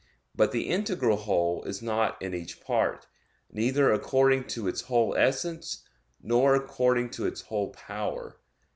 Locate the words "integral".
0.67-1.15